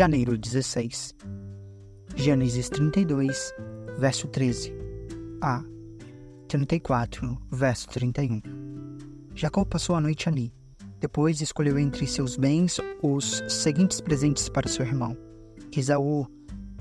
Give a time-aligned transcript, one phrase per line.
[0.00, 1.14] janeiro 16.
[2.16, 3.52] Gênesis 32,
[3.98, 4.72] verso 13
[5.42, 5.62] a
[6.48, 8.40] 34, verso 31.
[9.34, 10.54] Jacó passou a noite ali.
[11.00, 15.14] Depois escolheu entre seus bens os seguintes presentes para seu irmão:
[15.70, 16.26] Esaú,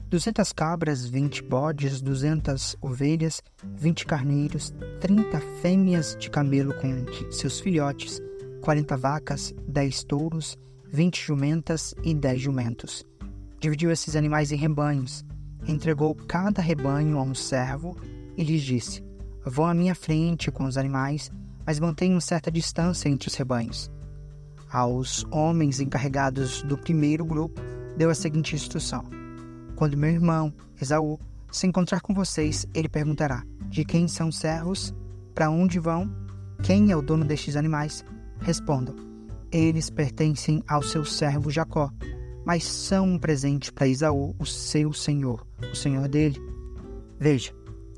[0.08, 8.22] 200 cabras, 20 bodes, 200 ovelhas, 20 carneiros, 30 fêmeas de camelo com seus filhotes,
[8.62, 10.58] 40 vacas, 10 touros,
[10.90, 13.09] 20 jumentas e 10 jumentos.
[13.60, 15.26] Dividiu esses animais em rebanhos,
[15.68, 17.96] entregou cada rebanho a um servo
[18.38, 19.04] e lhes disse:
[19.46, 21.32] Vão à minha frente com os animais,
[21.66, 23.92] mas mantenham certa distância entre os rebanhos.
[24.72, 27.60] Aos homens encarregados do primeiro grupo,
[27.98, 29.04] deu a seguinte instrução:
[29.76, 31.20] Quando meu irmão, Esaú,
[31.52, 34.94] se encontrar com vocês, ele perguntará: De quem são os servos?
[35.36, 36.10] Para onde vão?
[36.64, 38.06] Quem é o dono destes animais?
[38.40, 39.10] Respondam:
[39.52, 41.90] eles pertencem ao seu servo Jacó,
[42.50, 46.42] mas são um presente para Esaú, o seu senhor, o senhor dele.
[47.20, 47.54] Veja,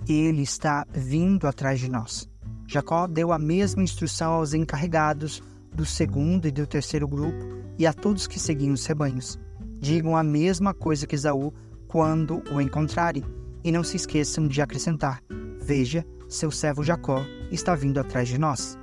[0.10, 2.30] ele está vindo atrás de nós.
[2.68, 5.42] Jacó deu a mesma instrução aos encarregados
[5.74, 7.38] do segundo e do terceiro grupo
[7.80, 9.40] e a todos que seguiam os rebanhos.
[9.80, 11.54] Digam a mesma coisa que Esaú
[11.88, 13.24] quando o encontrarem,
[13.64, 15.24] e não se esqueçam de acrescentar:
[15.62, 18.78] Veja, seu servo Jacó está vindo atrás de nós.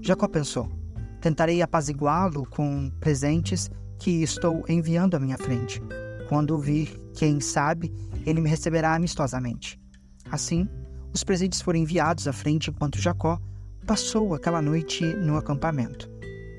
[0.00, 0.66] Jacó pensou:
[1.20, 5.80] Tentarei apaziguá-lo com presentes que estou enviando à minha frente.
[6.28, 7.92] Quando vir, quem sabe,
[8.26, 9.78] ele me receberá amistosamente.
[10.30, 10.68] Assim,
[11.12, 13.38] os presentes foram enviados à frente enquanto Jacó
[13.86, 16.10] passou aquela noite no acampamento.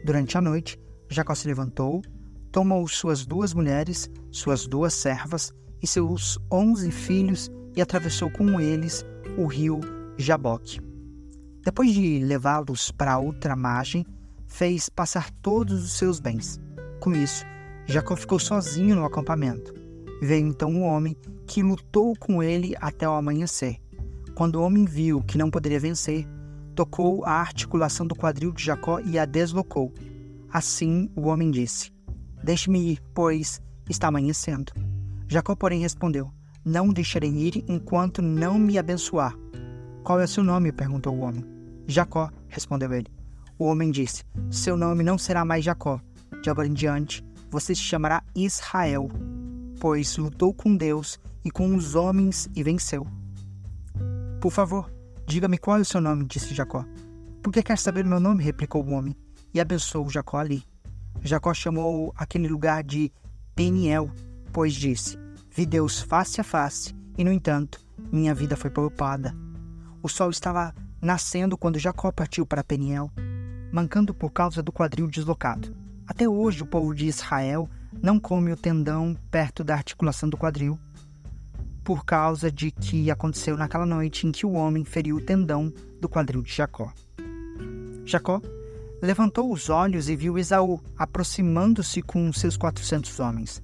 [0.06, 2.02] Durante a noite, Jacó se levantou,
[2.52, 9.06] tomou suas duas mulheres, suas duas servas e seus onze filhos e atravessou com eles
[9.38, 9.82] o rio
[10.18, 10.80] Jaboque.
[11.64, 14.06] Depois de levá-los para outra margem,
[14.48, 16.60] fez passar todos os seus bens.
[17.00, 17.46] Com isso,
[17.86, 19.74] Jacó ficou sozinho no acampamento.
[20.22, 21.16] Veio então um homem
[21.46, 23.78] que lutou com ele até o amanhecer.
[24.34, 26.28] Quando o homem viu que não poderia vencer,
[26.74, 29.94] tocou a articulação do quadril de Jacó e a deslocou.
[30.52, 31.92] Assim o homem disse:
[32.44, 34.74] Deixe-me ir, pois está amanhecendo.
[35.28, 36.32] Jacó, porém, respondeu:
[36.64, 39.36] Não deixarei ir enquanto não me abençoar.
[40.04, 40.72] Qual é seu nome?
[40.72, 41.44] perguntou o homem.
[41.88, 43.08] Jacó, respondeu ele.
[43.58, 46.00] O homem disse: Seu nome não será mais Jacó.
[46.42, 49.10] De agora em diante, você se chamará Israel,
[49.80, 53.08] pois lutou com Deus e com os homens e venceu.
[54.42, 54.92] Por favor,
[55.26, 56.86] diga-me qual é o seu nome, disse Jacó.
[57.42, 58.44] Por que quer saber o meu nome?
[58.44, 59.16] replicou o homem,
[59.54, 60.64] e abençoou Jacó ali.
[61.22, 63.12] Jacó chamou aquele lugar de
[63.56, 64.12] Peniel,
[64.52, 65.18] pois disse:
[65.50, 67.80] Vi Deus face a face, e no entanto,
[68.12, 69.36] minha vida foi poupada.
[70.04, 73.12] O sol estava nascendo quando Jacó partiu para Peniel
[73.76, 75.76] mancando por causa do quadril deslocado.
[76.08, 77.70] Até hoje, o povo de Israel
[78.02, 80.78] não come o tendão perto da articulação do quadril,
[81.84, 86.10] por causa de que aconteceu naquela noite em que o homem feriu o tendão do
[86.10, 86.92] quadril de Jacó.
[88.06, 88.42] Jacó
[89.02, 93.62] levantou os olhos e viu Esaú aproximando-se com seus quatrocentos homens.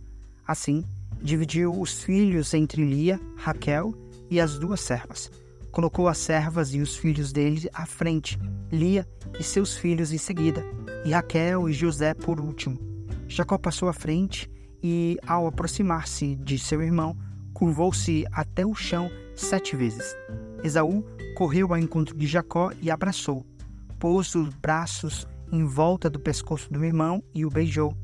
[0.47, 0.83] Assim,
[1.21, 3.93] dividiu os filhos entre Lia, Raquel
[4.29, 5.31] e as duas servas.
[5.71, 8.37] Colocou as servas e os filhos dele à frente,
[8.71, 9.07] Lia
[9.39, 10.65] e seus filhos em seguida,
[11.03, 12.79] e Raquel e José por último.
[13.27, 14.49] Jacó passou à frente
[14.83, 17.17] e, ao aproximar-se de seu irmão,
[17.53, 20.15] curvou-se até o chão sete vezes.
[20.63, 21.03] Esaú
[21.35, 23.45] correu ao encontro de Jacó e abraçou,
[23.99, 27.95] pôs os braços em volta do pescoço do irmão e o beijou,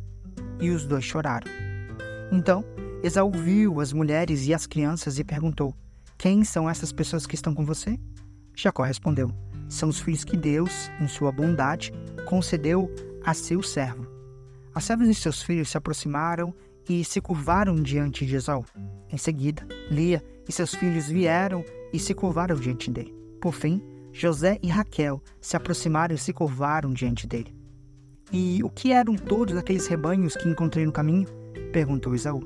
[0.59, 1.47] e os dois choraram.
[2.31, 2.63] Então,
[3.03, 5.74] Esaú viu as mulheres e as crianças e perguntou:
[6.18, 8.00] Quem são essas pessoas que estão com você?
[8.56, 9.31] Jacó respondeu:
[9.67, 11.91] são os filhos que Deus, em sua bondade,
[12.25, 12.89] concedeu
[13.23, 14.07] a seu servo.
[14.73, 16.53] As servas e seus filhos se aproximaram
[16.88, 18.63] e se curvaram diante de Esaú.
[19.11, 23.13] Em seguida, Lia e seus filhos vieram e se curvaram diante dele.
[23.41, 27.56] Por fim, José e Raquel se aproximaram e se curvaram diante dele.
[28.31, 31.27] E o que eram todos aqueles rebanhos que encontrei no caminho?
[31.71, 32.42] perguntou Esaú.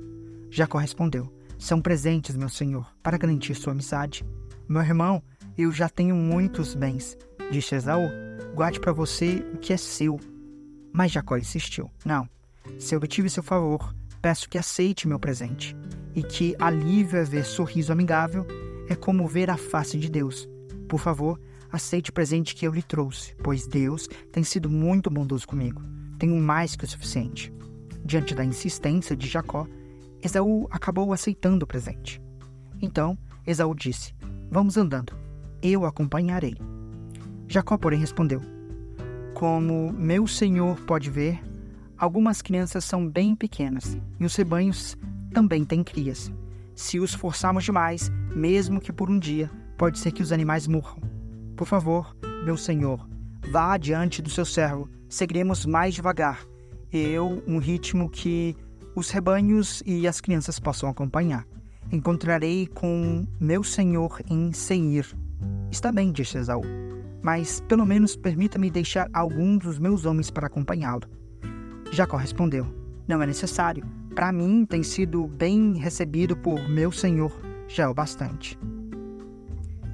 [0.50, 4.26] Jacó respondeu: São presentes, meu senhor, para garantir sua amizade.
[4.68, 5.24] Meu irmão
[5.58, 7.18] eu já tenho muitos bens,
[7.52, 8.10] disse Esaú.
[8.56, 10.20] Guarde para você o que é seu.
[10.94, 12.28] Mas Jacó insistiu: Não,
[12.80, 15.76] se obtive seu favor, peço que aceite meu presente.
[16.14, 18.46] E que alívio é ver sorriso amigável
[18.90, 20.48] é como ver a face de Deus.
[20.90, 21.40] Por favor,
[21.72, 25.82] aceite o presente que eu lhe trouxe, pois Deus tem sido muito bondoso comigo.
[26.20, 27.54] Tenho mais que o suficiente.
[28.04, 29.66] Diante da insistência de Jacó,
[30.22, 32.22] Esaú acabou aceitando o presente.
[32.82, 33.18] Então,
[33.48, 34.14] Esaú disse:
[34.50, 35.21] Vamos andando
[35.62, 36.56] eu acompanharei.
[37.48, 38.42] Jacó, porém, respondeu:
[39.34, 41.42] Como meu senhor pode ver,
[42.02, 44.98] Algumas crianças são bem pequenas e os rebanhos
[45.32, 46.32] também têm crias.
[46.74, 51.00] Se os forçarmos demais, mesmo que por um dia, pode ser que os animais morram.
[51.56, 53.08] Por favor, meu senhor,
[53.52, 56.44] vá adiante do seu servo, seguiremos mais devagar.
[56.92, 58.58] Eu, um ritmo que
[58.96, 61.46] os rebanhos e as crianças possam acompanhar.
[61.92, 65.06] Encontrarei com meu senhor em Seir.
[65.72, 66.64] Está bem, disse Esaú,
[67.24, 71.04] mas pelo menos permita-me deixar alguns dos meus homens para acompanhá-lo.
[71.92, 72.68] Jacó respondeu:
[73.08, 73.86] Não é necessário.
[74.14, 77.32] Para mim tem sido bem recebido por meu senhor,
[77.70, 78.60] já é o bastante.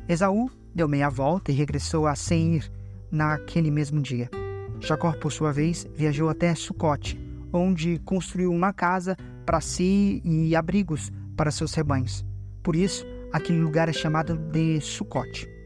[0.10, 2.72] Esaú deu meia volta e regressou a Seir
[3.12, 4.32] naquele mesmo dia.
[4.80, 7.20] Jacó, por sua vez, viajou até Sucote,
[7.54, 9.16] onde construiu uma casa
[9.46, 12.26] para si e abrigos para seus rebanhos.
[12.64, 15.56] Por isso, aquele lugar é chamado de Sucote.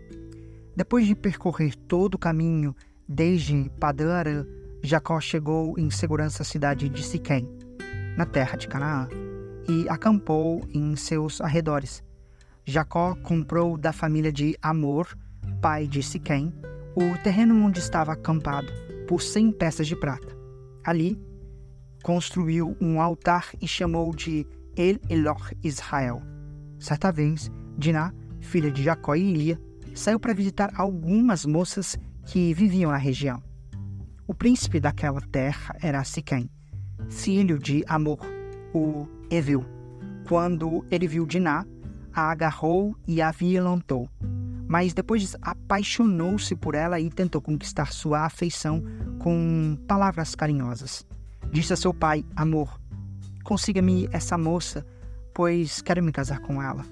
[0.76, 2.76] Depois de percorrer todo o caminho
[3.08, 4.48] desde Padara
[4.84, 7.48] Jacó chegou em segurança à cidade de Siquém,
[8.18, 9.08] na terra de Canaã,
[9.70, 12.04] e acampou em seus arredores.
[12.66, 15.16] Jacó comprou da família de Amor,
[15.62, 16.52] pai de Siquém,
[16.96, 18.72] o terreno onde estava acampado,
[19.08, 20.36] por cem peças de prata.
[20.84, 21.22] Ali,
[22.02, 26.24] construiu um altar e chamou de El Eloh Israel.
[26.80, 29.62] Certa vez, Diná, filha de Jacó e Lia,
[29.94, 33.42] saiu para visitar algumas moças que viviam na região.
[34.28, 36.50] O príncipe daquela terra era Siquém,
[37.10, 38.20] filho de Amor,
[38.74, 39.66] o Evil.
[40.28, 41.66] Quando ele viu Diná,
[42.14, 44.10] a agarrou e a violentou.
[44.68, 48.82] Mas depois apaixonou-se por ela e tentou conquistar sua afeição
[49.20, 51.06] com palavras carinhosas.
[51.52, 52.80] Disse a seu pai, Amor,
[53.44, 54.86] consiga-me essa moça,
[55.34, 56.86] pois quero me casar com ela.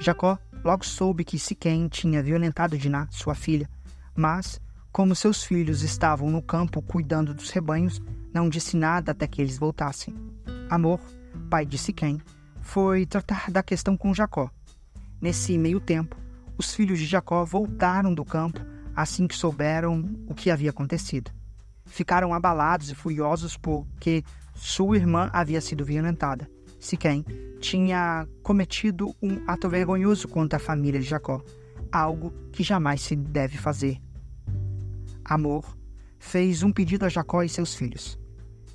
[0.00, 3.68] Jacó logo soube que Siquém tinha violentado Diná, sua filha,
[4.14, 4.60] mas
[4.92, 8.00] como seus filhos estavam no campo cuidando dos rebanhos,
[8.32, 10.14] não disse nada até que eles voltassem.
[10.70, 11.00] Amor,
[11.50, 12.20] pai de Siquém,
[12.62, 14.50] foi tratar da questão com Jacó.
[15.20, 16.16] Nesse meio tempo,
[16.56, 18.60] os filhos de Jacó voltaram do campo
[18.96, 21.30] assim que souberam o que havia acontecido.
[21.84, 24.24] Ficaram abalados e furiosos porque
[24.54, 26.48] sua irmã havia sido violentada.
[26.86, 27.24] Siquém
[27.60, 31.42] tinha cometido um ato vergonhoso contra a família de Jacó,
[31.90, 34.00] algo que jamais se deve fazer
[35.28, 35.76] Amor,
[36.20, 38.16] fez um pedido a Jacó e seus filhos.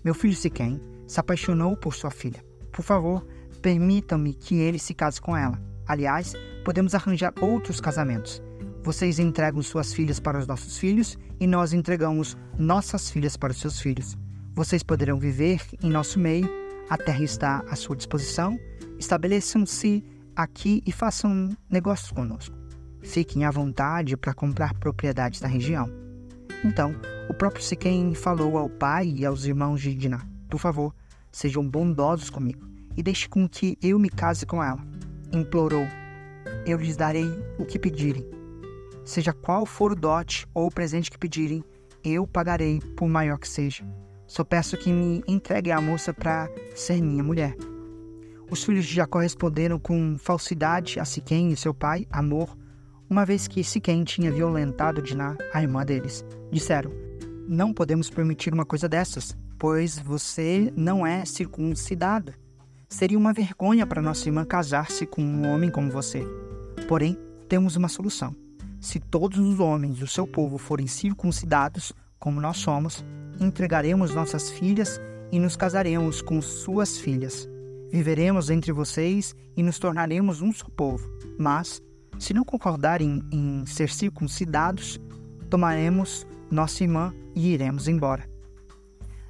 [0.04, 2.44] Meu filho Siquém se apaixonou por sua filha.
[2.74, 3.26] Por favor,
[3.62, 5.58] permitam-me que ele se case com ela.
[5.88, 6.34] Aliás,
[6.66, 8.44] podemos arranjar outros casamentos.
[8.84, 13.60] Vocês entregam suas filhas para os nossos filhos e nós entregamos nossas filhas para os
[13.60, 14.18] seus filhos.
[14.54, 16.50] Vocês poderão viver em nosso meio,
[16.92, 18.60] a terra está à sua disposição.
[19.00, 20.04] Estabeleçam-se
[20.36, 22.54] aqui e façam negócios conosco.
[23.02, 25.90] Fiquem à vontade para comprar propriedades na região.
[26.66, 26.94] Então,
[27.30, 30.94] o próprio Siquém falou ao pai e aos irmãos de Diná: Por favor,
[31.32, 34.86] sejam bondosos comigo e deixe com que eu me case com ela.
[35.32, 35.88] Implorou:
[36.66, 38.30] Eu lhes darei o que pedirem.
[39.06, 41.64] Seja qual for o dote ou o presente que pedirem,
[42.04, 43.86] eu pagarei, por maior que seja.
[44.32, 47.54] Só peço que me entregue a moça para ser minha mulher.
[48.50, 52.58] Os filhos de Jacó responderam com falsidade a Siquém e seu pai, Amor,
[53.10, 56.24] uma vez que Siquém tinha violentado Diná, a irmã deles.
[56.50, 56.94] Disseram:
[57.46, 62.34] Não podemos permitir uma coisa dessas, pois você não é circuncidado.
[62.88, 66.26] Seria uma vergonha para nossa irmã casar-se com um homem como você.
[66.88, 67.18] Porém,
[67.50, 68.34] temos uma solução.
[68.80, 71.92] Se todos os homens do seu povo forem circuncidados,
[72.22, 73.04] como nós somos,
[73.40, 75.02] entregaremos nossas filhas
[75.32, 77.50] e nos casaremos com suas filhas.
[77.92, 81.10] Viveremos entre vocês e nos tornaremos um só povo.
[81.38, 81.82] Mas
[82.20, 85.02] se não concordarem em ser circuncidados,
[85.50, 88.30] tomaremos nossa irmã e iremos embora.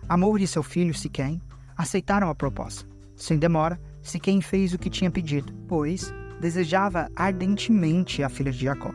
[0.10, 1.42] Amor e seu filho Siquém
[1.78, 2.86] aceitaram a proposta.
[3.16, 8.92] Sem demora, Siquém fez o que tinha pedido, pois desejava ardentemente a filha de Jacó.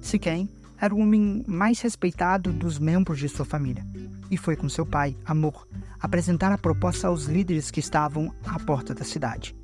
[0.00, 0.48] Siquém
[0.80, 3.84] era o homem mais respeitado dos membros de sua família
[4.30, 5.66] e foi com seu pai, Amor,
[6.00, 9.54] apresentar a proposta aos líderes que estavam à porta da cidade.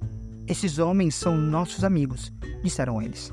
[0.46, 3.32] Esses homens são nossos amigos, disseram eles.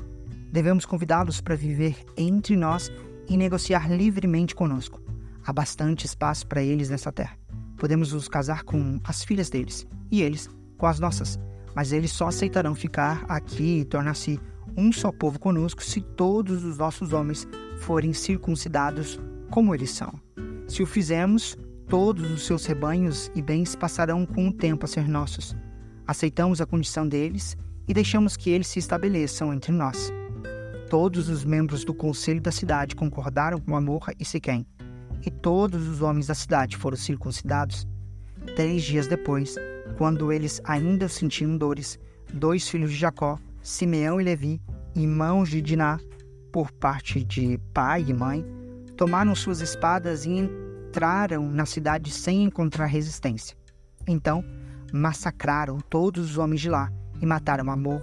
[0.52, 2.90] Devemos convidá-los para viver entre nós
[3.28, 5.00] e negociar livremente conosco.
[5.44, 7.36] Há bastante espaço para eles nessa terra.
[7.76, 11.38] Podemos os casar com as filhas deles e eles com as nossas,
[11.74, 14.40] mas eles só aceitarão ficar aqui e tornar-se
[14.76, 17.46] um só povo conosco se todos os nossos homens
[17.80, 19.18] forem circuncidados
[19.50, 20.12] como eles são.
[20.66, 21.56] Se o fizermos,
[21.88, 25.56] todos os seus rebanhos e bens passarão com o tempo a ser nossos.
[26.06, 27.56] Aceitamos a condição deles
[27.86, 30.12] e deixamos que eles se estabeleçam entre nós.
[30.90, 34.66] Todos os membros do conselho da cidade concordaram com Amorra e Siquém,
[35.24, 37.86] e todos os homens da cidade foram circuncidados.
[38.54, 39.56] Três dias depois,
[39.96, 41.98] quando eles ainda sentiam dores,
[42.32, 44.60] dois filhos de Jacó, Simeão e Levi,
[44.94, 45.98] irmãos de Diná,
[46.52, 48.44] por parte de pai e mãe,
[48.96, 53.56] tomaram suas espadas e entraram na cidade sem encontrar resistência.
[54.06, 54.44] Então,
[54.92, 58.02] massacraram todos os homens de lá e mataram Amor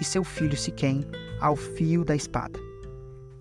[0.00, 1.04] e seu filho Siquém
[1.40, 2.58] ao fio da espada.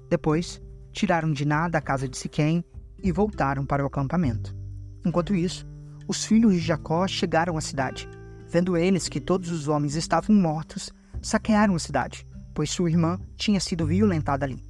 [0.10, 2.66] Depois, tiraram Diná da casa de Siquém
[3.02, 4.56] e voltaram para o acampamento.
[5.06, 5.66] Enquanto isso,
[6.08, 8.10] os filhos de Jacó chegaram à cidade.
[8.48, 10.92] Vendo eles que todos os homens estavam mortos,
[11.22, 14.64] saquearam a cidade, pois sua irmã tinha sido violentada ali.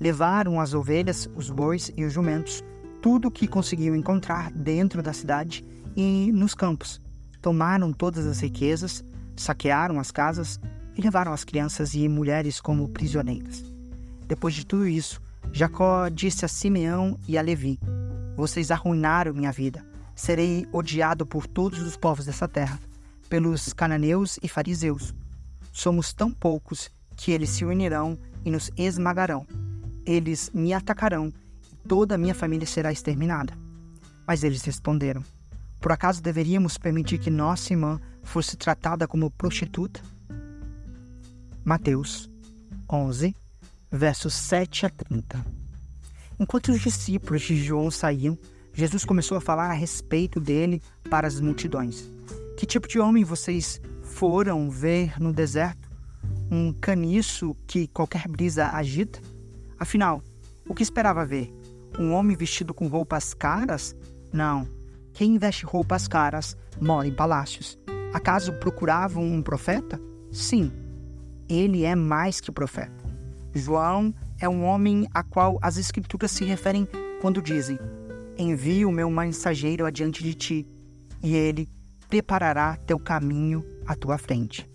[0.00, 2.62] Levaram as ovelhas, os bois e os jumentos,
[3.00, 5.64] tudo o que conseguiam encontrar dentro da cidade
[5.96, 7.00] e nos campos.
[7.40, 9.04] Tomaram todas as riquezas,
[9.36, 10.60] saquearam as casas
[10.96, 13.64] e levaram as crianças e mulheres como prisioneiras.
[14.26, 15.20] Depois de tudo isso,
[15.52, 17.78] Jacó disse a Simeão e a Levi:
[18.36, 19.84] Vocês arruinaram minha vida.
[20.14, 22.78] Serei odiado por todos os povos dessa terra,
[23.28, 25.14] pelos cananeus e fariseus.
[25.72, 29.46] Somos tão poucos que eles se unirão e nos esmagarão.
[30.04, 31.32] Eles me atacarão
[31.72, 33.56] e toda a minha família será exterminada.
[34.26, 35.24] Mas eles responderam:
[35.80, 40.00] Por acaso deveríamos permitir que nossa irmã fosse tratada como prostituta?
[41.64, 42.28] Mateus
[42.90, 43.34] 11,
[43.90, 45.44] versos 7 a 30.
[46.38, 48.36] Enquanto os discípulos de João saíam,
[48.74, 52.04] Jesus começou a falar a respeito dele para as multidões.
[52.56, 53.80] Que tipo de homem vocês
[54.12, 55.90] foram ver no deserto?
[56.50, 59.18] Um caniço que qualquer brisa agita?
[59.80, 60.22] Afinal,
[60.68, 61.52] o que esperava ver?
[61.98, 63.96] Um homem vestido com roupas caras?
[64.32, 64.68] Não.
[65.14, 67.78] Quem veste roupas caras mora em palácios.
[68.12, 70.00] Acaso procuravam um profeta?
[70.30, 70.70] Sim,
[71.48, 72.92] ele é mais que profeta.
[73.54, 76.86] João é um homem a qual as Escrituras se referem
[77.20, 77.78] quando dizem:
[78.38, 80.66] Envio o meu mensageiro adiante de ti,
[81.22, 81.68] e ele
[82.12, 84.68] preparará teu caminho à tua frente.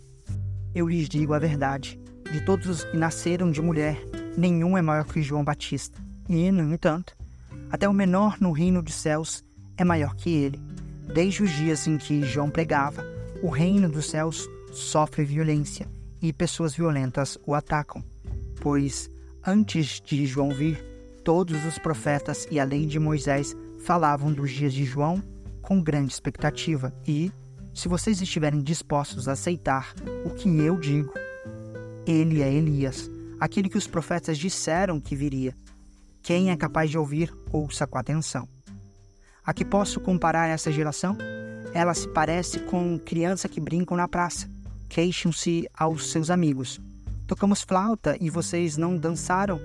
[0.73, 1.99] Eu lhes digo a verdade:
[2.31, 4.03] de todos os que nasceram de mulher,
[4.35, 6.01] nenhum é maior que João Batista.
[6.27, 7.15] E, no entanto,
[7.69, 9.43] até o menor no reino dos céus
[9.77, 10.59] é maior que ele.
[11.13, 13.05] Desde os dias em que João pregava,
[13.43, 15.87] o reino dos céus sofre violência
[16.19, 18.03] e pessoas violentas o atacam
[18.59, 19.09] pois
[19.45, 20.83] antes de João vir,
[21.23, 25.21] todos os profetas e a lei de Moisés falavam dos dias de João
[25.67, 27.29] com grande expectativa e,
[27.73, 29.93] se vocês estiverem dispostos a aceitar
[30.23, 31.11] o que eu digo,
[32.05, 35.53] ele é Elias, aquele que os profetas disseram que viria.
[36.23, 38.47] Quem é capaz de ouvir, ouça com atenção.
[39.45, 41.17] A que posso comparar essa geração?
[41.73, 44.47] Ela se parece com criança que brincam na praça.
[44.87, 46.79] Queixam-se aos seus amigos.
[47.27, 49.59] Tocamos flauta e vocês não dançaram.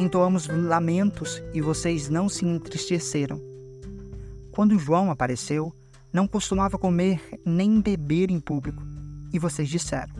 [0.00, 3.53] Entoamos lamentos e vocês não se entristeceram.
[4.54, 5.74] Quando João apareceu,
[6.12, 8.82] não costumava comer nem beber em público.
[9.32, 10.14] E vocês disseram: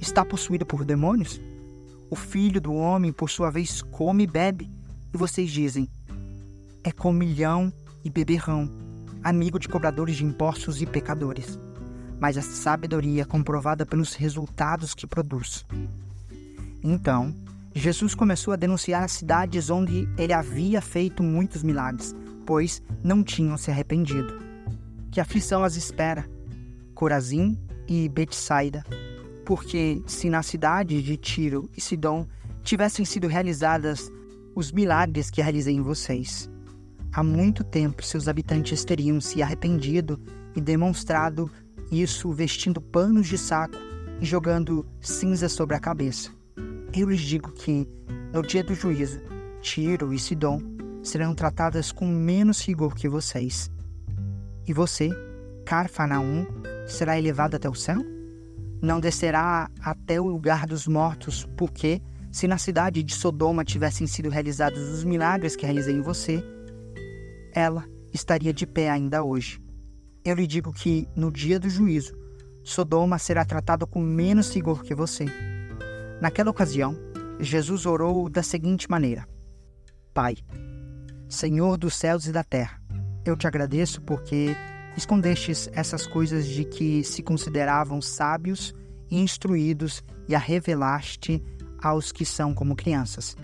[0.00, 1.40] Está possuído por demônios?
[2.10, 4.70] O filho do homem, por sua vez, come e bebe.
[5.12, 5.88] E vocês dizem:
[6.82, 8.70] É comilhão e beberrão,
[9.22, 11.58] amigo de cobradores de impostos e pecadores
[12.20, 15.64] mas a sabedoria é comprovada pelos resultados que produz.
[16.82, 17.34] Então,
[17.74, 22.14] Jesus começou a denunciar as cidades onde ele havia feito muitos milagres,
[22.48, 24.40] pois não tinham se arrependido.
[25.12, 26.24] Que aflição as espera?
[26.94, 28.82] Corazim e Betsaida.
[29.44, 32.26] Porque se na cidade de Tiro e Sidom
[32.62, 34.10] tivessem sido realizadas
[34.54, 36.48] os milagres que realizei em vocês,
[37.12, 40.18] há muito tempo seus habitantes teriam se arrependido
[40.56, 41.50] e demonstrado
[41.92, 43.76] isso vestindo panos de saco
[44.22, 46.30] e jogando cinza sobre a cabeça.
[46.96, 47.86] Eu lhes digo que,
[48.32, 49.20] no dia do juízo,
[49.60, 50.77] Tiro e Sidom
[51.08, 53.70] serão tratadas com menos rigor que vocês.
[54.66, 55.10] E você,
[55.64, 56.46] Carfanaum,
[56.86, 57.98] será elevado até o céu?
[58.82, 62.00] Não descerá até o lugar dos mortos, porque,
[62.30, 66.44] se na cidade de Sodoma tivessem sido realizados os milagres que realizei em você,
[67.52, 69.60] ela estaria de pé ainda hoje.
[70.24, 72.14] Eu lhe digo que, no dia do juízo,
[72.62, 75.24] Sodoma será tratado com menos rigor que você.
[76.20, 76.94] Naquela ocasião,
[77.40, 79.26] Jesus orou da seguinte maneira:
[80.12, 80.36] Pai,
[81.28, 82.80] Senhor dos céus e da terra,
[83.22, 84.56] eu te agradeço porque
[84.96, 88.74] escondestes essas coisas de que se consideravam sábios
[89.10, 91.42] e instruídos e a revelaste
[91.82, 93.36] aos que são como crianças.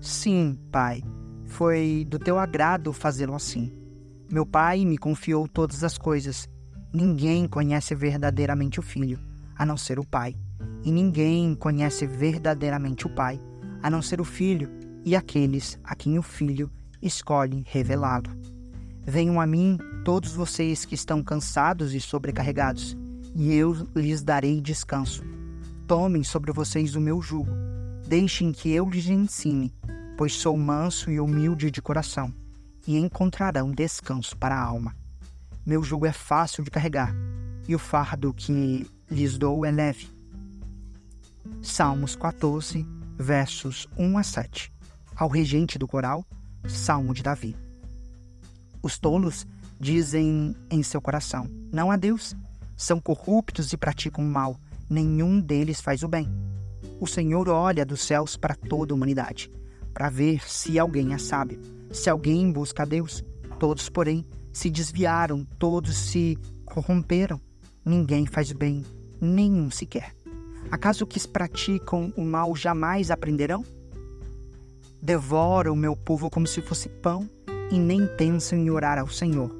[0.00, 1.02] Sim, Pai,
[1.46, 3.72] foi do teu agrado fazê-lo assim.
[4.30, 6.48] Meu pai me confiou todas as coisas.
[6.92, 9.18] Ninguém conhece verdadeiramente o filho,
[9.56, 10.36] a não ser o pai.
[10.84, 13.40] E ninguém conhece verdadeiramente o pai,
[13.82, 14.70] a não ser o filho
[15.04, 16.70] e aqueles a quem o filho
[17.02, 18.30] escolhe revelá-lo.
[19.04, 22.96] Venham a mim todos vocês que estão cansados e sobrecarregados,
[23.34, 25.24] e eu lhes darei descanso.
[25.86, 27.50] Tomem sobre vocês o meu jugo,
[28.06, 29.74] deixem que eu lhes ensine,
[30.16, 32.32] pois sou manso e humilde de coração,
[32.86, 34.94] e encontrarão descanso para a alma.
[35.66, 37.14] Meu jugo é fácil de carregar,
[37.66, 40.08] e o fardo que lhes dou é leve.
[41.60, 44.72] Salmos 14, versos 1 a 7.
[45.14, 46.24] Ao regente do coral,
[46.66, 47.56] Salmo de Davi.
[48.82, 49.46] Os tolos
[49.78, 52.34] dizem em seu coração: Não há Deus.
[52.76, 54.58] São corruptos e praticam o mal.
[54.88, 56.28] Nenhum deles faz o bem.
[57.00, 59.50] O Senhor olha dos céus para toda a humanidade,
[59.92, 61.60] para ver se alguém é sábio,
[61.92, 63.24] se alguém busca a Deus.
[63.58, 67.40] Todos, porém, se desviaram, todos se corromperam.
[67.84, 68.84] Ninguém faz bem,
[69.20, 70.14] nenhum sequer.
[70.70, 73.64] Acaso que praticam o mal jamais aprenderão?
[75.04, 77.28] Devora o meu povo como se fosse pão
[77.72, 79.50] e nem pensam em orar ao Senhor.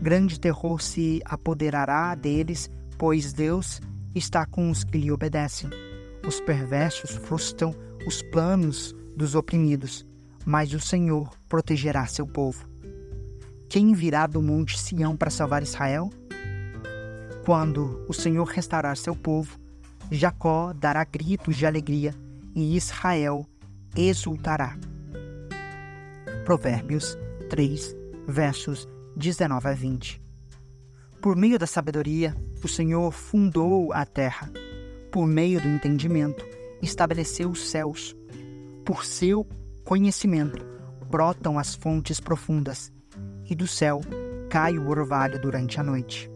[0.00, 3.82] Grande terror se apoderará deles, pois Deus
[4.14, 5.68] está com os que lhe obedecem.
[6.26, 7.74] Os perversos frustram
[8.06, 10.06] os planos dos oprimidos,
[10.42, 12.66] mas o Senhor protegerá seu povo.
[13.68, 16.08] Quem virá do monte Sião para salvar Israel?
[17.44, 19.60] Quando o Senhor restaurar seu povo,
[20.10, 22.14] Jacó dará gritos de alegria
[22.54, 23.46] e Israel
[23.96, 24.76] exultará.
[26.44, 27.16] Provérbios
[27.50, 27.94] 3,
[28.26, 30.22] versos 19 a 20.
[31.20, 32.34] Por meio da sabedoria,
[32.64, 34.50] o Senhor fundou a terra.
[35.10, 36.44] Por meio do entendimento,
[36.80, 38.16] estabeleceu os céus.
[38.84, 39.46] Por seu
[39.84, 40.64] conhecimento,
[41.08, 42.90] brotam as fontes profundas,
[43.48, 44.00] e do céu
[44.48, 46.31] cai o orvalho durante a noite.